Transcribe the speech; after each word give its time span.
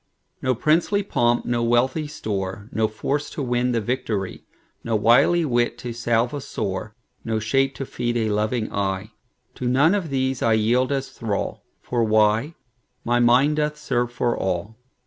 No 0.41 0.55
princely 0.55 1.03
pomp, 1.03 1.45
no 1.45 1.61
wealthy 1.61 2.07
store, 2.07 2.69
No 2.71 2.87
force 2.87 3.29
to 3.29 3.43
win 3.43 3.71
the 3.71 3.79
victory, 3.79 4.45
No 4.83 4.95
wily 4.95 5.45
wit 5.45 5.77
to 5.77 5.93
salve 5.93 6.33
a 6.33 6.41
sore, 6.41 6.95
No 7.23 7.37
shape 7.37 7.75
to 7.75 7.85
feed 7.85 8.17
a 8.17 8.29
loving 8.31 8.73
eye; 8.73 9.11
To 9.53 9.67
none 9.67 9.93
of 9.93 10.09
these 10.09 10.41
I 10.41 10.53
yield 10.53 10.91
as 10.91 11.09
thrall; 11.11 11.63
For 11.83 12.03
why? 12.03 12.55
my 13.05 13.19
mind 13.19 13.57
doth 13.57 13.77
serve 13.77 14.11
for 14.11 14.35
all. 14.35 14.75